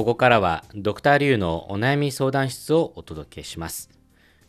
[0.00, 3.90] ここからはドクターリュウのお悩み相談室をお届けします。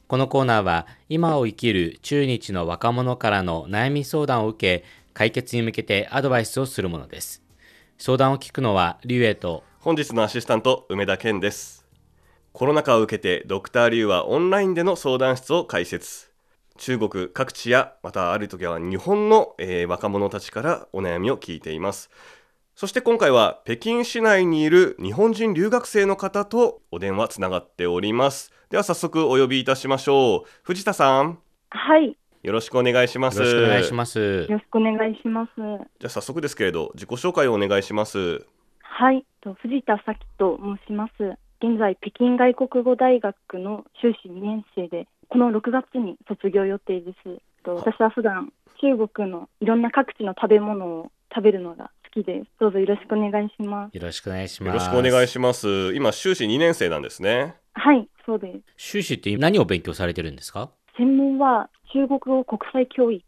[0.08, 7.44] このコーナーは今を生きる中日の若者からの悩み相談を受け解決に向けてアドバイスをするものです。
[7.98, 9.66] 相談を聞くのはリュウエと。
[9.82, 11.86] 本日のアシスタント梅田健です。
[12.54, 16.32] コロナ禍を受けてドクターリュウはオンラインでの相談室を開設。
[16.78, 22.10] 中国各地やまたある時は日本の、えー若者たちからお悩みを聞いています。
[22.82, 28.52] そして今回は北京市内にいる日本人留学生の方とお電話つながっております。
[28.72, 30.50] では早速お呼びいたしましょう。
[30.64, 31.38] 藤田さん。
[31.70, 33.38] はい、よろしくお願いします。
[33.38, 34.20] よろしくお願いします。
[34.20, 35.52] よろしくお願いします。
[35.56, 38.48] じゃあ早速ですけれど自己紹介をお願いします。
[38.80, 41.38] はい、と藤田咲と申します。
[41.64, 47.42] 現在、北京外国語大学の修士2年生で、この6月に卒業予定です。
[47.64, 48.52] と私は普段
[48.82, 52.46] 中国のいろんな各地の食べ物を食べるのが好きです。
[52.60, 53.96] どうぞよろしくお願いします。
[53.96, 58.60] よろしくお願いしよますろしくお願いします今修士2年生なんですねはい、そうです。
[58.78, 60.70] 修士って何を勉強されてるんですか？
[60.98, 63.24] 専門は中国語国際教育。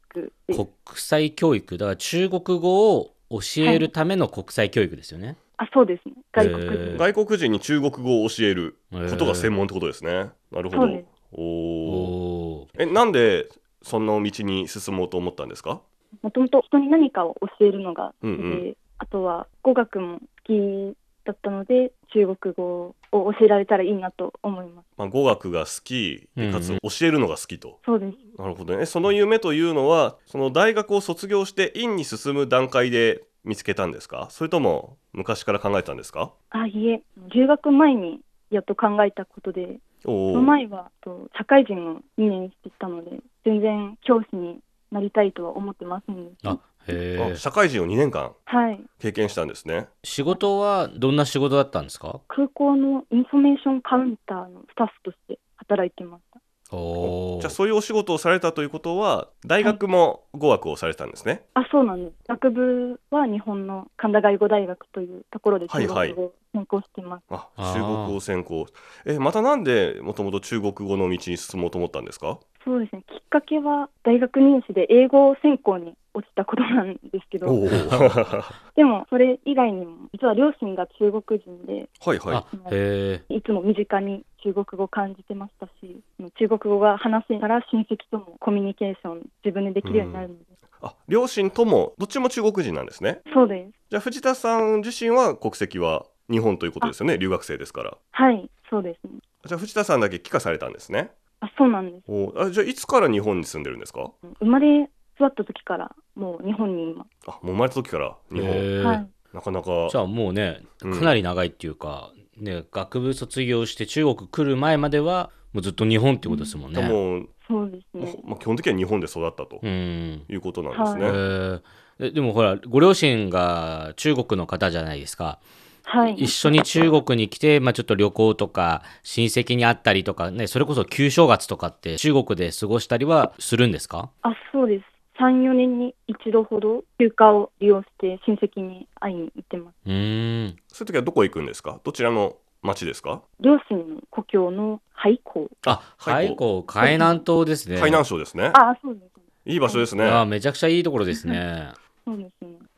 [0.47, 6.15] 国際教育だから中国語を教えるための国際教育ですよね、あ、そうですね。
[6.33, 6.97] 外国人。
[6.97, 10.29] 外国人に中国語を教えることが専門ってことですね。
[10.51, 11.05] なるほどそうです。
[11.31, 12.67] おお。
[12.77, 13.49] え、なんで
[13.81, 15.81] そんな道に進もうと思ったんですか？
[16.21, 27.79] もともと人に何かを教えるのが好きで、うんうんあとは語学も好きだったので中国語を教えられたらいいなと思いますまあ語学が好きでかつうん教えるのが好きと。
[27.85, 28.83] そうですなるほどね。
[28.83, 34.27] えその夢というのはその大学を卒業して院に進む段階で見つけたんですか？
[34.29, 36.31] それとも昔から考えたんですか？
[36.51, 37.01] あいえ
[37.33, 40.41] 留学前にやっと考えたことでおそのお。
[40.43, 44.59] 前はと社会人を2年してたので全然教師に
[44.93, 46.51] なりたいとは思ってませんでした。
[46.51, 47.31] あへえ。
[47.33, 48.79] あ社会人を2年間はい。
[48.99, 49.87] 経験したんですね。
[50.03, 52.19] 仕事はどんな仕事だったんですか？
[52.27, 56.39] 空港のインフォメーションカウンターのスタッフとして働いてました。
[56.75, 61.45] おおじゃあそういうお仕事をされたということは大学も語学をされたんですね？
[61.53, 62.15] あそうなんです。
[62.27, 66.09] 学部は日本の神田外語大学というところではいはい。
[66.09, 68.65] 中国語を専攻してます、ああー中国語専攻。
[69.05, 72.39] えまたなんでもともと中国語の道に進もうと思ったんですか？
[72.65, 73.03] そうですね。
[73.07, 77.47] きっかけは大学入試で英語専攻に落ちたことなんですけど
[78.75, 82.19] でもそれ以外にも実は両親が中国人でいはい。
[82.35, 86.01] あへえいつも身近に中国語を感じてましたし
[86.37, 90.45] 中国語が話せたら親戚ともコミュニケーション自分でできるようになるので、
[90.81, 93.21] あ両親ともどっちも中国人なんですね。
[93.33, 93.71] そうです。
[93.89, 97.17] じゃあ藤田さん自身は国籍は日本ということですよね。
[97.17, 97.97] 留学生ですから。
[98.11, 99.19] はいそうですね。
[99.45, 101.11] じゃあ藤田さんだけ帰化されたんですね
[101.45, 102.03] あそうなんです。
[102.07, 104.11] おあじゃあいつから日本に住んでるんですか？
[104.39, 104.83] 生まれ
[105.15, 108.15] 育った時からもう日本に今、あもう生まれた時から？
[108.31, 108.49] 日本。
[108.49, 109.09] へえはい。
[109.33, 109.89] なかなか。
[109.91, 110.93] じゃあもうねうん。
[110.97, 118.23] かなり長いっていうか、ね学部卒業して中国来る前まではもうずっと日本ってことですもんね、もう、そうですね。
[118.25, 120.23] まあ、基本的には日本で育ったとうん。
[120.29, 121.61] いうことなんですね、へー。
[121.99, 125.39] えでもほらご両親が中国の方じゃないですか
[125.83, 126.15] はい。
[126.15, 134.09] 一緒に中国に来て、まあ、ちょっと旅行とか親戚に会ったりとかねそれこそ旧正月とかって中国で過ごしたりはするんですか？
[134.21, 134.85] あそうです。
[135.19, 139.75] 34年に一度ほど休暇を利用して親戚に会いに行ってます。
[139.85, 140.55] うーん。
[140.69, 141.79] そういう時はどこ行くんですか？
[141.83, 143.21] どちらの町ですか？
[143.39, 145.49] 両親の故郷の廃校。
[145.67, 147.75] あ海海口海南島ですね。
[147.77, 148.51] 海南省ですね。
[148.55, 149.05] あそうです。
[149.45, 150.05] いい場所ですね。
[150.09, 151.73] あめちゃくちゃいいところですね。
[152.05, 152.25] そうです。
[152.27, 152.32] ね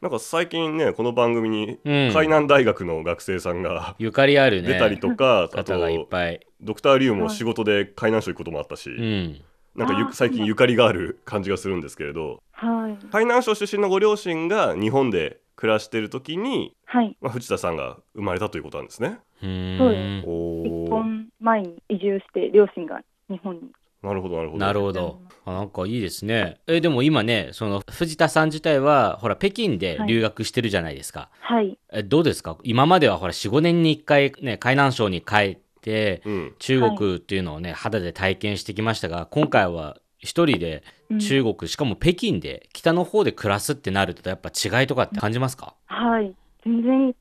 [0.05, 2.11] なんか最近ねこの番組にうん。
[2.13, 4.67] 海南大学の学生さんがゆかりあるね。
[4.67, 6.45] 出たりとか、あ方がいっとぱい。
[6.61, 9.41] ドクターリュウも仕事で海南省行くこともあったし、うん。
[9.75, 13.05] なんか最近ゆかりがある感じがするんですけれどはい。
[13.11, 17.17] 海南省出身のご両親が日本で暮らしてる時に、はい。
[17.19, 19.17] まあ、藤田さんが生まれたということなんですね。
[19.41, 23.61] そうでん結おー婚前に移住して両親が日本に
[24.05, 24.59] なるほどなるほど。
[24.65, 25.21] なるほど。
[25.47, 26.59] あなんかいいですね。
[26.67, 31.77] えでも今ねその藤田さん自体はほら北京で留学してるじゃないですか、はい。
[31.91, 32.57] えどうですか？
[32.63, 41.19] 今まではほら45年に1回ね海南省に帰ってうん、中国っていうのをね、肌で体験してきましたが今回は一人でうん。
[41.19, 45.75] 中国、しかも北京で北の方で暮らすってなるとやっぱ違いとかって感じますか？
[45.85, 46.35] はい。
[46.65, 47.13] 全然違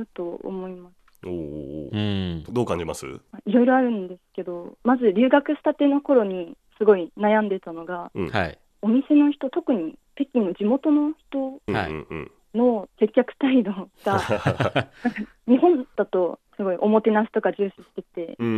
[0.00, 0.92] うと思います
[1.24, 1.90] おー。
[1.92, 2.54] うん。
[2.54, 3.06] どう感じます？
[3.46, 8.28] いろいろあるんですけどまず留学したての頃にすごい悩んでたのがうん。
[8.30, 8.58] はい。
[8.82, 11.60] お店の人特に北京の地元の人
[12.54, 13.72] の接客態度
[14.04, 14.20] が
[15.48, 18.50] 日本だとすごいおもてなしとか重視しててうんう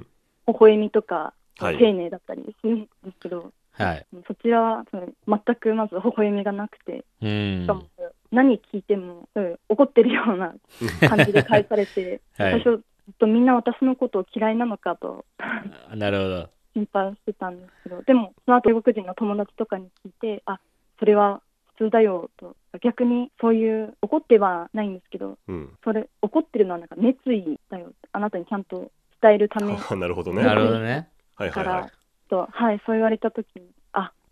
[0.00, 0.06] ん。
[0.48, 1.78] 微笑みとかはい。
[1.78, 4.06] 丁寧だったりするんですけど、はい。
[4.26, 7.62] そちらはその全くまず微笑みがなくてうん。
[7.62, 7.84] しかも
[8.30, 10.54] 何聞いても、うん怒ってるような
[11.08, 12.82] 感じで返されて、 はい最初、
[13.18, 16.50] とみんな私のことを嫌いなのかとあなるほど。
[16.74, 20.60] 心配してたんですけど、でも、その後中国人の友達とかに聞いて、あ
[20.98, 21.40] それは
[21.76, 28.90] 普通だよと、逆にそういう怒ってはないんですけど、うん、それ、怒ってるのはなんか熱意だよ、あなたにちゃんと
[29.22, 30.42] 伝えるためあなるほどね。
[30.42, 31.08] なはいるほどね。
[31.36, 31.90] から、はいはい。
[32.28, 33.62] とはい、そう言われたときに、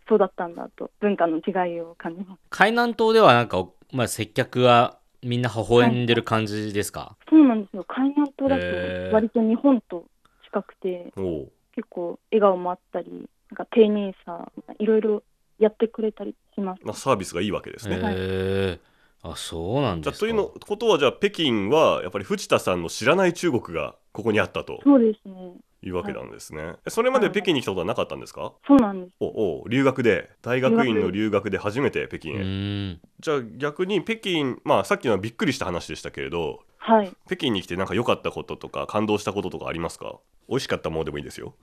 [0.05, 2.39] あそうだったんだと、文化の違いを感じます。
[2.49, 10.05] 海南島ではなんか、まあ、接客はみんな微笑んでる感じですか、そうなんですよ、海南島だと割と日本と
[10.45, 15.23] 近くて、おう結構笑顔もあったり、なんか丁寧さ、いろいろ
[15.59, 16.81] やってくれたりします。
[16.83, 17.95] まあ、サービスがいいわけですね。
[17.95, 18.79] へえ。
[19.23, 20.11] あ、そうなんですか。
[20.11, 25.53] じゃあというのことはじゃあ北京はやっぱり藤田さんの知らない中国がここにあったとそうですね、
[25.83, 26.73] いうわけなんですね。
[26.87, 28.53] それまで北京に来たことはなかったんですか？
[28.65, 29.13] そうなんです。
[29.19, 32.97] おお留学で大学院の留学で初めて北京うへ。
[33.19, 37.11] じゃあ逆に北京まあさっきのはびっくりした話でしたけれどはい。
[37.25, 40.19] 北京に来てなんか良かったこととか感動したこととかありますか？
[40.47, 41.55] 美味しかったものでもいいですよ。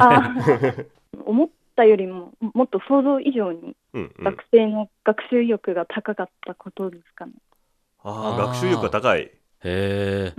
[0.00, 0.34] あ
[1.24, 7.32] 思ったよりも、もっと想像以上にうんうん、学生の学習意欲が高かったことですかね。
[8.02, 9.20] ああーあ学習力が高い。
[9.20, 9.30] へ
[9.64, 10.34] え。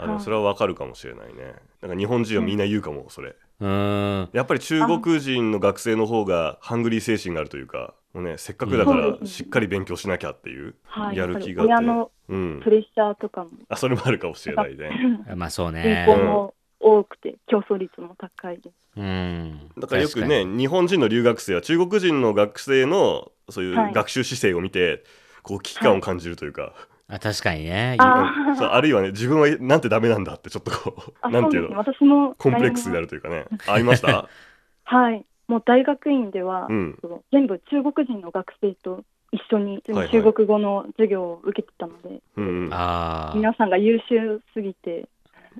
[0.00, 1.54] あでもはいそれはわかるかもしれないね。
[1.82, 3.36] なんか日本人はみんな言うかもそれ。
[3.60, 4.28] うーん。
[4.32, 11.16] やっぱり中国人の学生の方がハングリー精神があるというか、もうね、せっかくだからしっかり勉強しなきゃっていうはい。
[11.16, 15.24] やる気があって、親のうんプ、レッシャーとかも、あそれもあるかもしれないね。
[15.36, 16.06] まあそう人ね。
[16.08, 18.74] 口も多くて、競争率も高いです。
[18.96, 19.70] うん。
[19.78, 25.04] だからよく確ね、日本人の留学生は中国人の学生のそういうはい学習姿勢を見て、
[25.42, 26.74] こう危機感を感じるというか、
[27.10, 27.96] あ確かにね。
[27.98, 34.28] あうん そうあるいはね、自分はなんてダメなんだってちょっとこう、あなんていうの、そうですね、私もコンプレックスになるというかね、ありました？
[34.84, 36.98] はい、もう大学院では、うん。
[37.32, 40.10] 全部中国人の学生と一緒にはいはい。
[40.10, 42.72] 中国語の授業を受けてたので、うんうん。
[42.72, 43.32] ああ。
[43.34, 45.08] 皆さんが優秀すぎて、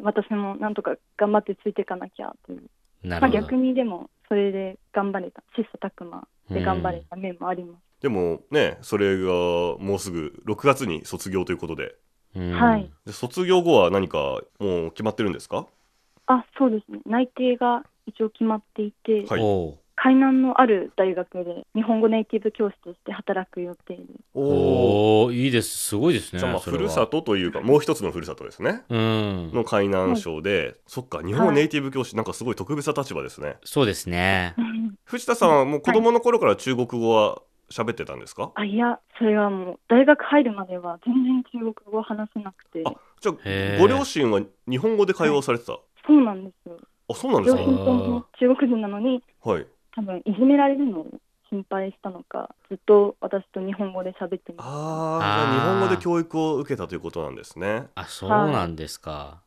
[0.03, 2.63] 私もなんとか頑張ってついていかなきゃという、
[3.05, 3.41] まあ、なるほど。
[3.41, 7.83] 逆にでもそれで頑張れた、切磋琢磨で頑張れた面もあります。
[8.01, 9.29] でもね、それが
[9.79, 11.97] もうすぐ6月に卒業ということで、
[12.35, 12.53] うん。
[12.53, 12.91] はい。
[13.07, 15.67] で卒業後は何かもう決まってるんですか？
[16.27, 19.79] あそうですね、内定が一応決まっていて、はい。
[20.03, 24.07] 海南のある大学で日本語ネイティブ教師として働く予定です。
[24.33, 25.77] おおいいです。
[25.77, 26.39] すごいですね。
[26.39, 28.83] じゃあふるさとというかもう一つのふるさとですね。
[28.89, 29.53] うん。
[29.53, 33.57] の海南省で、そっか日本語ネイティブ教師なんかすごい特別な立場ですね。
[33.63, 34.55] そうですね。
[35.05, 46.77] 藤田さんはもう子供の頃から中国語は喋ってたんですか、あいや、それはもう大学入るまでは全然中国語を話せなくて、あじゃあご両親は日本語で会話をされてた、そうなんですよ。
[47.09, 47.63] あそうなんですか？
[47.63, 51.07] 両親とも中国人なのに、はい多分いじめられるのを
[51.51, 54.65] 心配したのか、ずっと私と日本語で喋ってました。
[54.65, 59.43] ああ日本語で教育を受けたということなんですねあ、そうなんですか。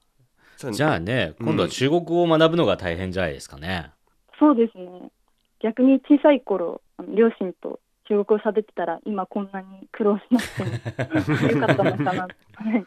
[0.58, 3.92] じゃあじゃあね、うん今度は中国語を学ぶのが大変じゃないですかね。
[4.38, 5.10] そうですね。
[5.62, 6.82] 逆に小さい頃、
[7.16, 7.80] 両親と
[8.14, 12.86] 中国語を喋ってたら、今こんなに苦労しなくても よかったのかなとはい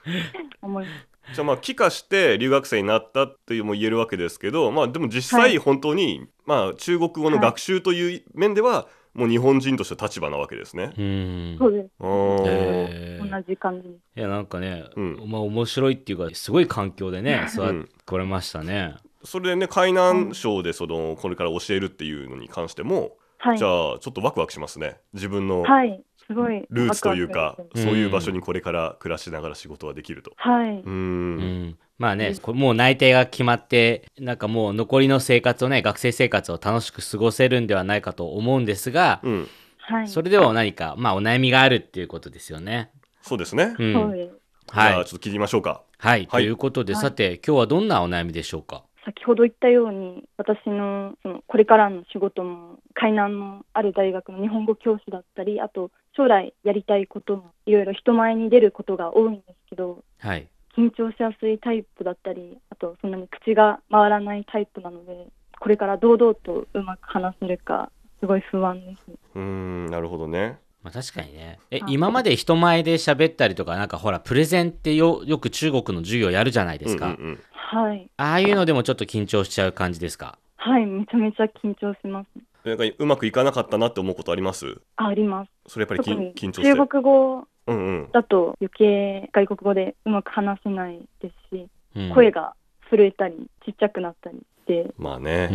[0.62, 1.08] 思います。
[1.34, 10.92] じゃあまあ帰化して留学生になったっていうも言えるわけですけどまあでも実際はい本当に、まあ中国語の学習という面では、もう日本人として立場なわけですね。
[10.96, 11.56] うん。
[11.58, 11.90] そうです。
[11.98, 13.88] 同じ感じ。
[13.88, 18.94] いや、なんかね、うんまあ面白いっていうか、すごい環境でね、育うんってこれましたね。
[19.24, 23.16] それでね海南省でそのこれから教えるっていうのに関しても、
[23.48, 23.64] はいじ。
[23.64, 26.02] ゃあちょっとワクワクしますね自分のはい。
[26.26, 26.66] すごい。
[26.70, 30.32] ルーツというか、ワクワクしますそういう場所にこれから暮らしながら仕事はできると。
[30.36, 30.80] はい。
[30.84, 31.36] うん
[31.68, 31.78] ん。
[31.98, 39.48] まあね、これもう内定が決まって、なんかもう残りの生活をね、学生生活を楽しく過ごせるんではないかと思うんですが、うん、
[39.78, 40.08] はい。
[40.08, 42.90] それでは何か、まあお悩みがあるっていうことですよね。
[43.22, 43.76] そうですね。
[43.78, 43.92] うん。
[43.94, 44.34] そうです。
[44.74, 45.04] じゃあはい。
[45.06, 45.82] ちょっと聞いてみましょうか。
[45.98, 46.20] はい。
[46.20, 48.82] はいということで、はいさて、今日はどんなお悩みでしょうか？
[49.06, 60.48] 先ほど言ったように、私のそのこれからの仕事も、海南のある大学の日本語教師だったり、あと将来やりたいことも、いろいろ人前に出ることが多いんですけど、はい。
[60.76, 65.28] 緊張しやすいタイプだったり、あとそんなに口が回らないタイプなので、
[65.60, 69.02] これから堂々とうまく話せるか、すごい不安です。
[69.36, 70.58] うーんなるほどね。
[70.86, 71.58] まあ確かにね。
[71.72, 77.06] え、はい今まで人前で喋ったりとか、なんかほら、プレゼンってよ、よく中国の授業やるじゃないですか。
[77.06, 78.08] うんうんうんはい。
[78.16, 80.38] ああいうのでもちょっと緊張しちゃう感じですか？
[80.54, 82.28] はい、めちゃめちゃ緊張します。
[82.68, 84.80] なんかうまくいかなかったなって思うことあります？
[84.94, 85.50] ああります。
[85.66, 86.74] それやっぱり緊緊張して。
[86.74, 88.08] 中国語うんうん。
[88.12, 91.66] だと余計外国語でうまく話せないですし、
[91.96, 92.54] うん声が
[92.88, 95.48] 震えたりちっちゃくなったりして、まあね。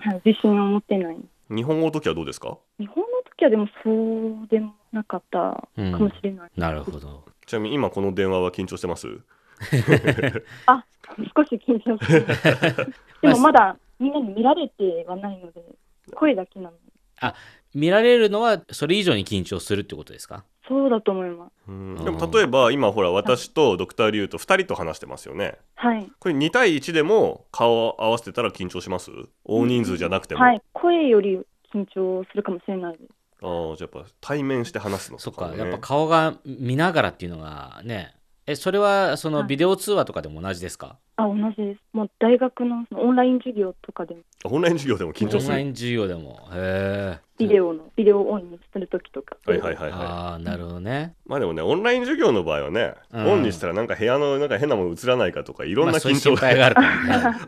[0.00, 1.16] はい自信を持てない。
[1.50, 2.58] 日本語の時はどうですか？
[2.80, 6.50] 日本の時はでもそうでもなかったかもしれない。
[6.56, 7.24] なるほど。
[7.46, 9.08] ちなみに今この電話は緊張してます？
[10.66, 10.84] あ、
[11.36, 12.76] 少し緊張してます。
[13.22, 15.62] でもまだみんなに見られてはないので、
[16.14, 16.76] 声だけなので。
[17.74, 20.44] 見られるのはそれ以上に緊張するってことですか？
[20.68, 21.52] そうだと思います。
[21.68, 26.10] うんでも例えば今ほら私とドクターリュウと2人と話してますよねはい。
[26.18, 29.10] これ2対1でも顔を合わせてたら緊張します？
[29.44, 30.60] 大人数じゃなくても、はい。
[30.72, 31.40] 声より
[31.72, 33.10] 緊張するかもしれないです。
[33.42, 38.14] ああじゃあやっぱ対面して話すのそっか、とかねやっぱ顔が見ながらっていうのがね。
[38.44, 39.46] えそれはそのはい。
[39.46, 41.80] ビデオ通話とかでも同じですか、あ、同じです。
[41.92, 45.42] もう大学のそのオンライン授業とかでも、オンライン授業でも緊張する。
[45.44, 46.48] オンライン授業でも。
[46.52, 49.36] へえビデオの、ビデオオンにするときとか。
[49.46, 50.00] はいはいはいはい。
[50.00, 51.14] ああなるほどね。
[51.24, 53.32] まあでもねオンライン授業の場合はね、うん。
[53.32, 57.38] オンにしたらなんか部屋のなんか変なもの映らないかとかいろんまあそういうな緊張心配があるからね、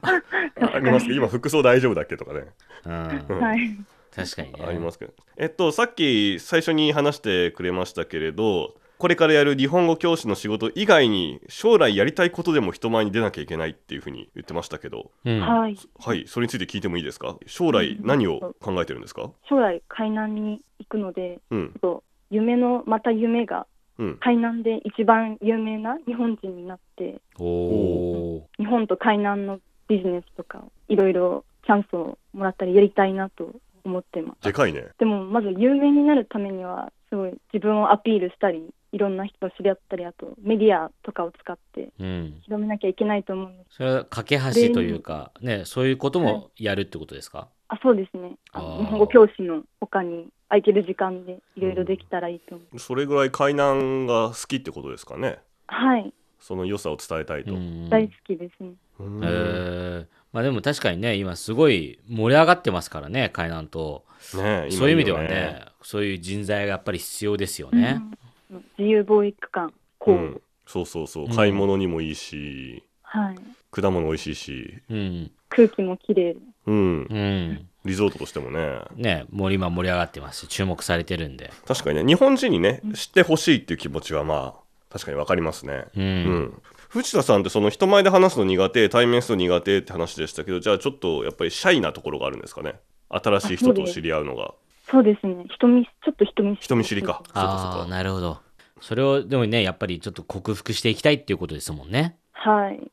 [0.74, 2.44] ありますけど今服装大丈夫だっけとかね、
[2.84, 3.40] うん、うん。
[3.40, 3.76] はい。
[4.14, 4.64] 確かにね。
[4.66, 5.12] ありますけど。
[5.36, 15.10] えっとさっき最初に話してくれましたけれどこれからやる日本語教師の仕事以外に将来やりたいことでも人前に出なきゃいけないっていうふうに言ってましたけど。
[15.24, 15.40] うん。
[15.40, 15.76] はい。
[15.98, 16.24] はい。
[16.28, 17.36] それについて聞いてもいいですか？
[17.46, 19.32] 将来何を考えてるんですか？
[19.48, 21.68] 将来海南に行くので、うん。
[21.72, 23.66] ちょっと夢の、また夢が
[23.98, 24.18] うん。
[24.20, 33.52] 海南で一番有名な日本人になって、おお日本と海南のビジネスとか、いろいろチャンスをもらったりやりたいなと
[33.84, 34.44] 思ってます。
[34.44, 43.76] でかいねでも、まず有名になるためには、すごい自分をアピールしたり、いろんな人と知り合ったり、あとメディアとかを使ってうん広めなきゃいけないと思うんです。
[43.76, 48.36] それは架け橋というかねそういうこともやるってことですか、あ、そうですね。
[48.52, 52.78] あの日本語教師の他に空いてる時間でいろいろできたらいいと思う。
[52.78, 55.40] それぐらい海南が好きってことですかね？
[55.66, 56.12] はい。
[56.38, 58.74] その良さを伝えたいと、うん大好きですね。
[59.00, 64.04] うんへえまあでも確かにね今すごい盛り上がってますからね海南と。
[64.34, 68.02] ね今そういう意味ではよねそういう人材がやっぱり必要ですよね、
[68.50, 68.64] うん。
[68.78, 71.24] 自由貿易館、こう、うん、そうそうそう。
[71.26, 71.30] うん。
[71.34, 73.36] 買い物にもいいし、はい。
[73.70, 75.30] 果物美味しいし、うん。
[75.50, 76.40] 空気もきれいで。
[76.66, 77.06] うん。
[77.10, 77.68] う、ん。
[77.84, 78.80] リゾートとしてもね。
[78.96, 81.52] ねもう今盛り上がってますし注目されてるんで。
[81.66, 85.84] 確かにね日本人にね知ってほしいっていう気持ちはまあ確かにわかりますね。
[85.94, 86.62] うん、うん、
[86.94, 92.78] 藤田さんってその人前で話すの苦手対面するの苦手って話でしたけどじゃあちょっとやっぱりシャイなところがあるんですかね。
[93.08, 94.54] 新しい人と知り合うのが。
[94.90, 95.44] そうですね。
[95.52, 96.64] 人見、ちょっと人見知り。
[96.64, 97.22] 人見知りか。
[97.26, 97.90] そうかそうああか。
[97.90, 98.38] なるほど。
[98.80, 102.16] それをでもねやっぱりちょっと克服していきたいっていうことですもんね。
[102.32, 102.90] はい。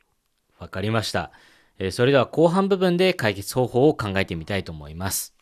[0.61, 1.31] わかりました、
[1.79, 5.33] えーそれでは後半部分で解決方法を考えてみたいと思います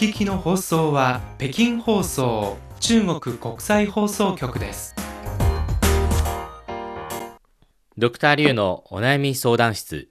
[0.00, 4.94] 聞きの放送は北京放送中国国際放送局です。
[7.98, 10.08] ドクターリュウのお悩み相談室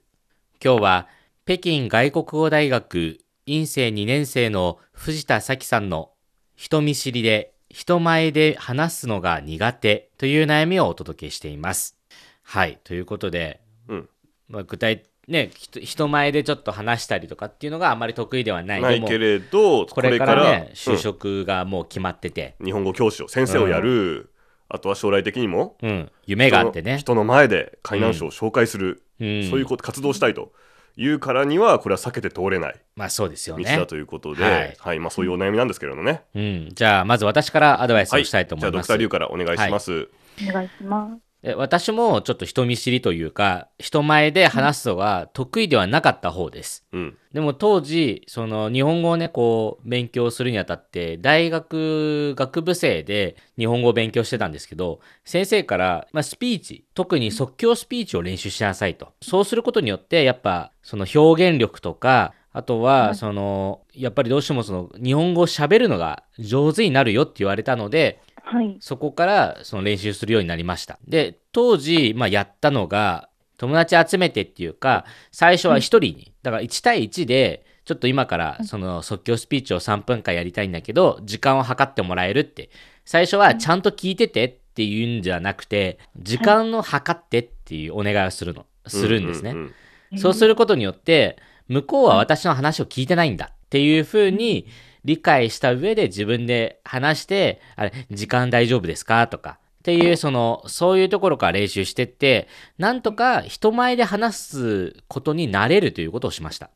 [0.64, 1.08] 今日は
[1.44, 6.12] 北京外国語大学院生2年生の藤田咲さんの
[6.54, 11.98] 人見知りで人前で話すのが苦手という悩みをお届けしています。
[12.44, 14.08] はい、ということで、うん
[14.46, 18.82] まあ、具体ね人人前でちょっと話したりとかっていうのがあまり得意ではない。
[18.82, 20.94] ないけれどこれからねうん。
[20.94, 24.30] 就職がもう決まってて、日本語教師を先生をやる、
[24.68, 30.52] あとは将来的にもうん、夢があってね、人の前で海南省を紹介する、うん、そういうこと活動したいと
[30.96, 32.80] いうからにはこれは避けて通れない。
[32.96, 33.64] まあそうですよね。
[33.64, 33.86] 道だ。
[33.86, 34.76] ということで、はい。
[34.78, 34.98] はい。
[35.00, 38.72] まあ、そういうお悩みなんですけれどね、うん、じゃあまず私からアドバイスはい、をしたいと思います。
[38.72, 40.08] じゃあドクターリュウからお願いします、
[40.42, 41.29] お願いします。
[41.42, 46.86] え私もちょっと人見知りというか人前で話すのが得意ではなかった方です。
[46.92, 47.16] うん。
[47.32, 59.12] でも当時その日本語をねこう勉強するにあたって大学学部生で日本語を勉強してたんですけど先生から、まあ、スピーチ特に即興スピーチを練習しなさいと。
[59.22, 68.76] そうすることによってやっぱその表現力とかあとはそのやっぱりどうしてもその日本語を喋るのが上手になるよって言われたのではい。
[68.80, 70.98] そこからその練習するようになりました。
[71.06, 82.70] で、当時、まあ、やったのが、友達集めてっていうか、最初は1人に、だから1対1で、ちょっと今からその即興スピーチを3分間やりたいんだけど、時間を計ってもらえるって。
[83.04, 89.50] 最初はちゃんと聞いててっていうんじゃなくて、時間を計ってっていうお願いをするの、するんですね。
[89.52, 89.74] ううん
[90.16, 91.36] そうすることによって、
[91.68, 94.66] 向こうは私の話を聞いてないんだっていうふうに
[95.04, 99.26] 理解した上で自分で話して、あれ、時間大丈夫ですか？
[99.28, 99.58] とか。
[99.80, 106.68] っていう、その、そういうところから練習してって、なんとか人前で話すことになれるということをしました。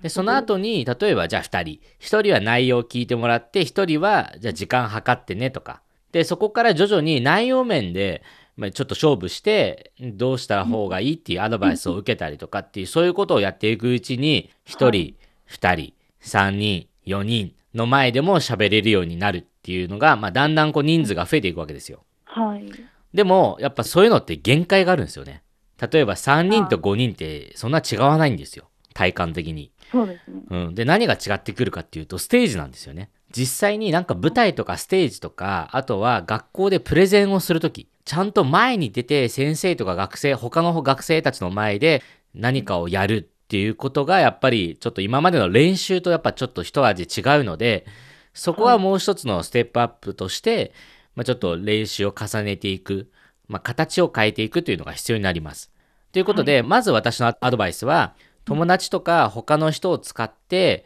[0.00, 1.80] で、その後に、例えばじゃあ2人。
[2.00, 5.82] 1人は内容を聞いてもらって、1人はじゃあ時間計ってねとか。
[6.12, 8.22] で、そこから徐々に内容面で、
[8.56, 15.14] まあ、ちょっと勝負してどうした方がいいっていうアドバイスを受けたりとかっていうそういうことをやっていくうちに1人、
[15.48, 22.04] 2人3人4人の前でも喋れるようになるっていうのが、まあ、だんだんこう人数が増えていくわけですよ。
[22.24, 22.70] はい。
[23.14, 25.42] でもやっぱそういうのって限界があるんですよね。
[25.80, 29.72] 例えば3人と5人ってそんな違わないんですよ体感的に。
[29.92, 30.42] そうですね。
[30.50, 33.10] うん、で何が違ってくるかっていうとステージなんですよね。
[33.30, 42.02] 実際になんか舞台とかステージとかあとは学校でプレゼンをする時ちゃんと前に出て先生とか学生他の学生たちの前で
[42.34, 47.86] 何かをやるっていうことがやっぱりちょっと今までの練習とやっぱちょっと一味違うので
[48.34, 50.72] そこはもう一つのステップアップとして、
[51.14, 53.10] まあ、ちょっと練習を重ねていく、
[53.48, 55.72] まあ、形を変えていくというのが必要になります。
[56.12, 58.14] ということで、まず私のアドバイスは
[58.44, 60.84] 友達とか他の人を使って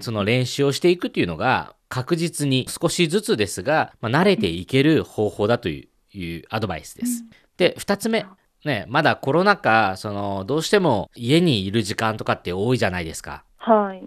[0.00, 7.24] その練習をしていくっていうのが確実に少しずつですが、まあ、慣れていける方法だといういうアドバイスです。
[7.56, 8.24] で2つ目
[8.64, 13.44] ねまだコロナ禍そのどうしても家にいる時間とかって多いじゃないですか。
[13.56, 14.02] はい。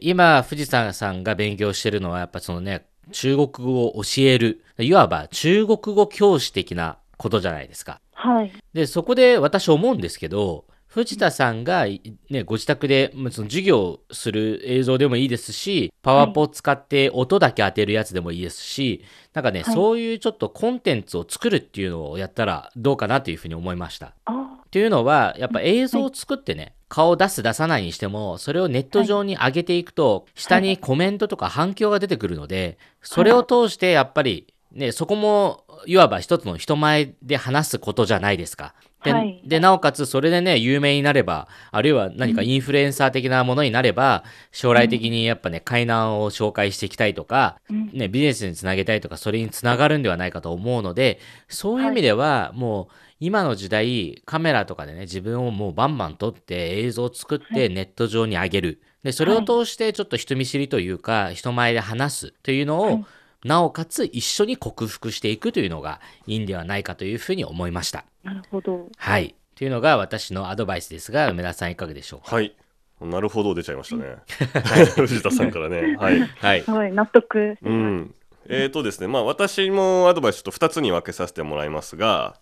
[0.00, 8.00] 今藤田さんが勉強してるのはやっぱそのね中国語を教えるいわば中国語教師的なことじゃないですか。
[8.12, 8.52] はい。
[8.72, 11.86] でそこで私思うんですけど藤田さんが、
[12.30, 24.14] ね、ご自宅でまあその授業する映像でもいいですしパワポを使って音だけ当てるやつでもいいですし、なんかね、はいそういうちょっとコンテンツを作るっていうのをやったらどうかなというふうに思いました。
[24.24, 38.74] あっていうのはやっぱ映像を作ってね、顔を出す出さないにしてもそれをネット上に上げていくと、下にコメントとか反響が出てくるのでそれを通してやっぱりねそこもいわば一つの人前で話すことじゃないですか。
[39.02, 39.40] で,、はい。
[39.44, 47.90] でなおかつそれでね有名になればあるいは何かインフルエンサー的なものになれば、将来的にやっぱね海南を紹介していきたいとか、うん。
[47.92, 58.82] ね、ビジネスにつなげたいとかそれにつながるんではないかと思うのでそういう意味ではもう今の時代カメラとかでね自分をもうバンバン撮って映像を作ってネット上に上げる。
[59.02, 63.04] でそれを通してちょっと人見知りというか人前で話すというのを、はい
[63.44, 68.04] なおかつ一緒に克服していくというのがいいんではないかというふうに思いました。
[68.22, 68.88] なるほど。
[68.96, 69.34] はい。
[69.56, 72.28] というのが私のアドバイスですが梅田さんいかがでしょう？
[72.28, 72.54] かはい。
[73.00, 74.16] なるほど出ちゃいましたね。
[74.96, 75.96] 藤田さんからね。
[76.00, 76.20] はい。
[76.20, 76.62] はい。
[76.62, 76.92] すごい。
[76.92, 77.56] 納得。
[77.56, 77.70] しう。
[77.72, 78.14] ん。
[78.46, 79.06] えーとですね。
[79.06, 82.36] まあ私もアドバイスちょっと2つに分けさせてもらいますが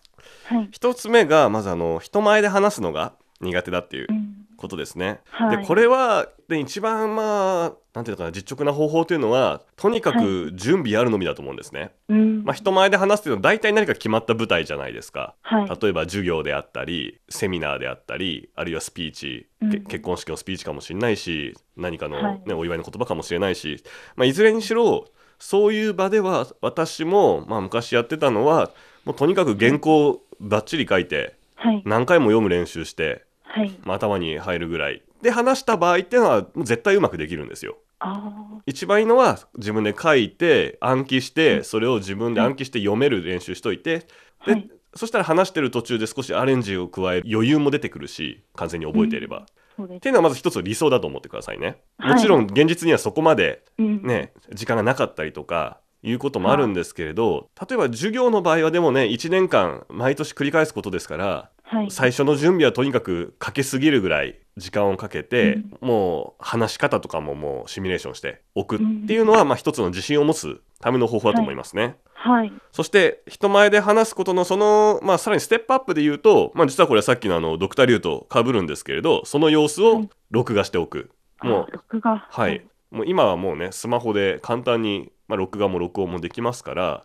[0.46, 0.68] はい。
[0.72, 4.37] 1つ目がまずあの人前で話すのが苦手だっていううん。
[4.58, 5.20] ことですね。
[5.30, 11.92] はいでこれはで一番まあなんていうのかな実直な方法というのはとにかく準備あるのみだと思うんですね。
[12.08, 12.44] うん。
[12.44, 15.34] まあ、人前で話すというのは大体何か決まった舞台じゃないですか。
[15.42, 15.78] はい。
[15.80, 23.82] 例えば授業であったりセミナーであったりあるいはスピーチ、うんけ結婚式のスピーチかもしれないし何かの、はいねお祝いの言葉かもしれないし、
[24.16, 25.06] まあ、いずれにしろ
[25.38, 28.70] そういう場では私も、まあ、昔やってたのは
[29.04, 31.82] もうとにかく原稿をバッチリ書いてはい。
[31.84, 33.78] 何回も読む練習して、はい。
[33.84, 37.78] まあ、頭に入るぐらいで話した場合っていうのは絶対うまくできるんですよ。
[38.00, 44.06] あ一番いいのは自分で書いて暗記してそれを自分で暗記して読める練習しといて
[44.38, 44.70] はい。
[44.94, 49.46] そしたら話してる途中で少しアレンジを加える余裕も出てくるし完全に覚えていれば、
[49.78, 50.00] うです。
[50.00, 51.78] ていうのはまず一つ理想だと思ってくださいね。
[51.98, 54.02] はいもちろん現実にはそこまでうん。
[54.02, 61.90] ね時間がなかったりとかいうこともあるんですけれど例えば授業の場合はでもね1年間毎年繰り返すことですからはい。
[61.90, 71.96] 最初の準備はとにかくかけすぎるぐらい時間をかけて、もう話し方とかももうシミュレーションしておくっていうのは、まあ一つの自信を持つための方法だと思いますね。
[72.14, 72.52] はい。
[72.72, 81.10] そして人前で話すことのその、まあ、さらにステップアップで言うと、まあ、実はこれはさっきのあのドクターリュウと被るんですけれどその様子を録画しておく、
[81.42, 82.26] もうあ録画。
[82.28, 82.66] はい、。
[82.90, 87.04] もう今はもうねスマホで簡単に、まあ、録画も録音もできますから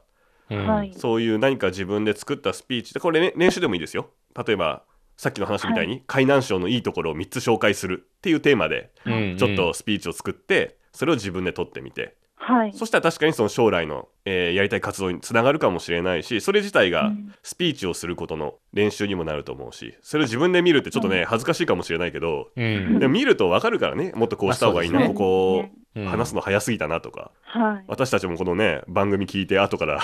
[0.50, 0.94] うんはい。
[0.94, 4.10] そういう何か自分で作ったスピーチでこれ、ね、練習でもいいですよ
[4.46, 4.84] 例えば
[5.18, 12.16] さっきの話みたいに、海南省のいいところを3つ紹介するっていうテーマでうんちょっとスピーチを作ってそれを自分で撮ってみて。
[12.36, 12.74] はい。
[12.74, 17.34] そしたら確かにその将来の、えーやりたい活動につながるかもしれないしそれ自体がうん。
[17.42, 23.00] スピーチをすることの練習にもなると思うしそれを自分で見るってちょっとね恥ずかしいかもしれないけどうん。
[23.00, 25.14] でも見ると分かるからねもっとこうした方がいいな、ね。
[25.14, 26.06] こうん。
[26.06, 27.32] 話すの早すぎたなとか。
[27.44, 27.84] はい。
[27.88, 30.02] 私たちもこのね番組聞いて後から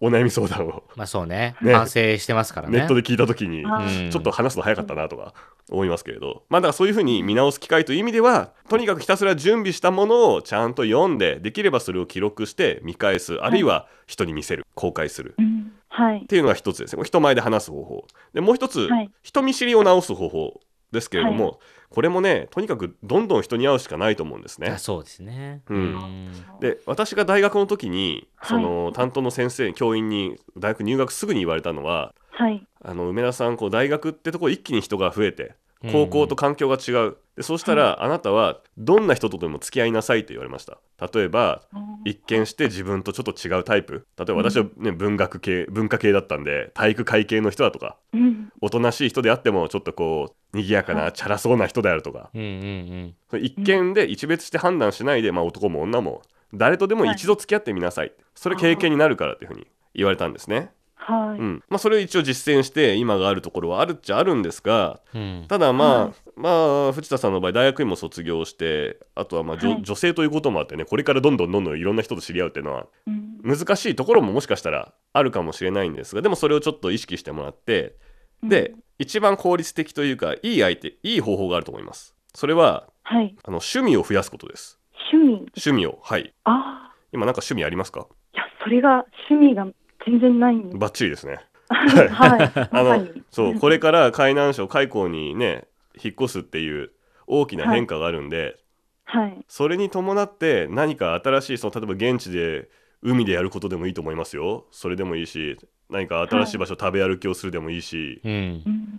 [0.00, 0.82] お悩み相談を。
[0.96, 1.54] まあそうね。
[1.60, 1.74] ね。
[1.74, 2.78] 反省してますからね。
[2.78, 3.64] ネットで聞いた時に
[4.10, 5.34] ちょっと話すの早かったなとか
[5.70, 6.42] 思いますけれど。
[6.48, 15.34] まあだからそういうふうに見直す機会という意味ではとにかくひたすら準備したものをちゃんと読んでできればそれを記録して見返すあるいは人に見せる公開する。
[15.38, 15.72] うん。
[15.88, 16.22] はい。
[16.22, 16.26] っ。
[16.26, 17.02] ていうのが一つですね。
[17.04, 18.06] 人前で話す方法。
[18.32, 19.10] でもう一つ、はい。
[19.22, 20.60] 人見知りを直す方法
[20.92, 21.60] ですけれども、
[21.90, 24.78] これもねとにかくどんどん人に会うしかないと思うんですねあ。
[24.78, 32.66] そうですねうんで私が大学の時にはいその担当の先生教員に大学入学すぐに言われたのははい。
[32.82, 35.56] あの梅田さんこう大学ってとこ一気に人が増えて
[35.90, 40.78] 高校と環境が違う、でそうしたら、あなたはどんな人とでも付き合いなさいと言われました。
[41.12, 41.62] 例えば
[42.04, 44.06] 一見して自分とちょっと違うタイプ。
[44.18, 48.52] 例えば私は、ね、文学系文化系だったんで体育会系の人だとかうん。
[48.60, 52.30] おとなしい人であってもちょっとこう賑やかなチャラそうな人であるとか。
[52.34, 56.20] 一見で一別して判断しないで、まあ、男も女も
[56.52, 60.72] 誰とでも一度付き合ってみなさい、それ経験になるからっていうふうに言われたんですね。
[61.02, 61.38] はい。
[61.38, 66.50] うんまあ、それを一応実践して今があるところはあるっちゃあるんですがうんうんただまあ、はいま
[66.88, 73.40] あ藤田さんの場合大学院も卒業してあとはまあ、女はい女性ということもあってねこれからどんどんどんどんいろんな人と知り合うっていうのはうん。
[73.42, 77.96] 難しいところももしかしたらあるかもしれないんですがでもそれをちょっと意識してもらって
[78.42, 82.14] で、一番効率的というかいい相手いい方法があると思います。
[82.34, 83.34] それははい。
[83.42, 84.78] あの趣味を増やすことです。
[85.12, 85.34] 趣味。
[85.56, 86.94] 趣味をはいああ。
[87.12, 88.06] 今なんか趣味ありますか？
[88.34, 89.66] いや、それが趣味が
[90.06, 90.78] 全然ないんです。
[90.78, 91.40] バッチリですね。
[91.68, 92.68] はい。
[92.70, 95.66] あの そうこれから海南省開港にね
[96.02, 96.90] 引っ越すっていう
[97.26, 98.56] 大きな変化があるんで、
[99.04, 99.44] はい。
[99.48, 102.68] それに伴って何か新しいその例えば現地で
[103.02, 105.56] 海でやることでもいいと思いますよそれでもいいし
[105.88, 108.90] 何か新しい場所食べ歩きをするでもいいし、うんうん。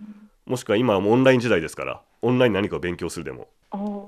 [0.44, 3.48] もしくは今はもうオンライン時代ですからオンライン何かを勉強するでも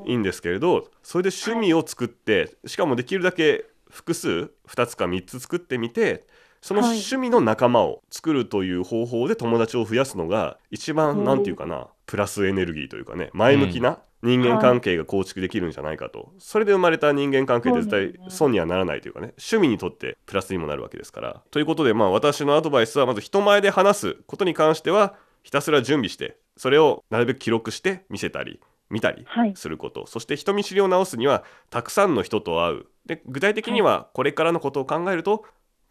[0.06, 6.26] いいんですけれどそれで趣味を作ってしかもできるだけ複数2つか3つ作ってみて
[6.64, 6.90] そのはい。
[6.92, 16.32] 趣味の仲間を作るという方法で友達を増やすのが一番なんていうかなプラスエネルギーというかね前向きな人間関係が構築できるんじゃないかと。
[16.38, 21.42] それで生まれた人間関係って絶対損にはならないというかね趣味にとってプラスにもなるわけですから。
[21.50, 29.52] ということでまあ私のアドバイスはまず人前で話すことに関してはひたすら準備してそれをなるべく記録して見せたり見たりはい。
[29.54, 32.86] すること、そして人見知りを直すにはたくさんの人と会う。
[33.04, 35.44] で具体的にはこれからのことを考えると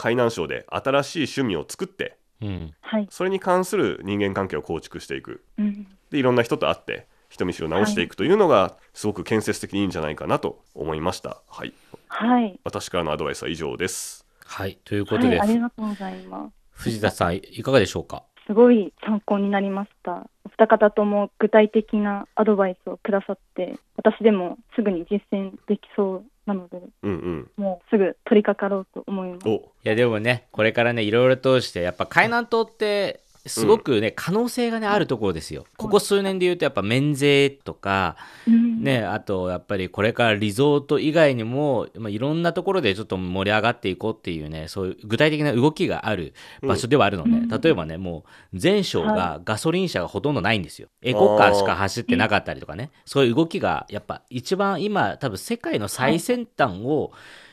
[0.04, 3.08] 海南省で新しい趣味を作ってうんはい。
[3.10, 5.88] それに関する人間関係を構築していくうん。
[6.12, 11.74] でいろんな人と会って人見知りを直していくというのがすごく建設的にいいんじゃないかなと思いましたはい
[12.10, 12.60] はい。
[12.66, 15.30] 私からのアドバイスは以上ですはいということはい。
[15.30, 16.54] で、ありがとうございます。
[16.72, 18.24] 藤田さんいかがでしょうか？
[18.46, 20.28] すごい参考になりました。
[20.44, 29.48] お二方とも具体的なアドバイスをくださって、私でもすぐに実践できそうなので、うんうんもうすぐ取り掛かろうと思います。
[29.48, 35.66] おいやでもねこれからねいろいろ通してやっぱ海南島ってすごくね、可能性がねあるところですよ。
[35.78, 38.16] ここ数年で言うとやっぱ免税とか
[38.48, 47.48] うん、ねあとやっぱりこれからリゾート以外にも、まあ、いろんなところでちょっと盛り上がっていこうっていうねそういう具体的な動きがある場所ではあるので、うん。
[47.48, 50.88] 例えばねもう全省はがガソリン車がほとんどないんですよ。
[51.02, 52.92] エコカーしか走ってなかったりとかね。
[53.06, 57.12] そういう動きがやっぱ一番今多分世界の最先端を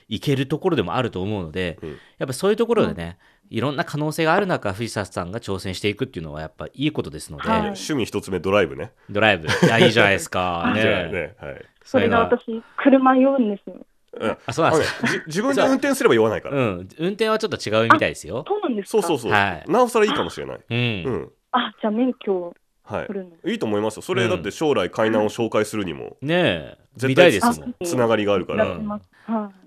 [0.09, 0.19] い。
[0.19, 1.91] けるところでもあると思うので、うん。
[2.19, 3.17] やっぱそういうところでね、
[3.51, 7.61] いろんな可能性がある中藤沢さんが挑戦していくっていうのはやっぱいいことですので、はい。
[7.61, 8.93] 趣味一つ目ドライブね。
[9.11, 9.49] ドライブ。
[9.49, 10.71] いやいいじゃないですか。
[10.75, 10.83] ね。
[10.83, 11.35] ね。
[11.41, 11.65] はい。
[11.85, 13.77] それが私、車酔うんですよ。
[14.21, 14.37] うん。
[14.47, 15.07] あそうなんですか。
[15.09, 16.61] じ自分で運転すれば酔わないから、う。
[16.61, 16.89] ん。
[16.99, 18.45] 運転はちょっと違うみたいですよ。
[18.47, 18.91] そうなんですか。
[18.91, 19.71] そうそうそう、はい。
[19.71, 21.31] なおさらいいかもしれない、うん、うん。
[21.51, 23.07] あ、じゃあ免許をはい。
[23.09, 23.51] 取るの。
[23.51, 24.03] いいと思いますよ。
[24.03, 24.31] それうん。
[24.31, 26.17] だって将来海南を紹介するにも。
[26.23, 26.79] ねえ。
[26.95, 27.71] 絶対ですもん。
[27.81, 28.79] あつながりがあるから。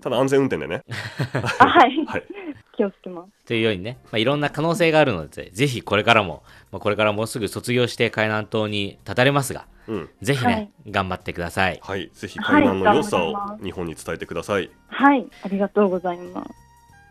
[0.00, 0.82] ただ安全運転でね。
[1.58, 2.06] あ、はい。
[2.06, 2.24] はい
[2.76, 3.46] 気をつけます。
[3.46, 10.10] というようにね、まあ、いろんな可能性があるのでぜひこれからも、まあ、これからもうすぐ卒業して海南島に立たれますがうん。
[10.22, 10.70] ぜひね、はい。
[10.90, 11.78] 頑張ってください。
[11.82, 12.10] はい。
[12.14, 14.70] ぜひ海南の良さを日本に伝えてください。
[14.88, 15.26] はい。
[15.42, 16.50] ありがとうございます。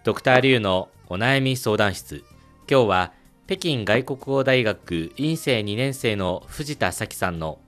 [0.04, 2.24] ドクターリュウのお悩み相談室。
[2.70, 3.12] 今日は
[3.46, 7.60] 北京外国語大学院生2年生の藤田咲さんの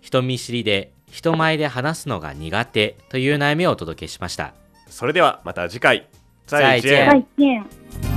[0.00, 4.54] 人見知りで人前で話すのが苦手という悩みをお届けしました。
[4.88, 6.08] それではまた次回
[6.46, 7.10] 再见。
[7.10, 8.15] 再见。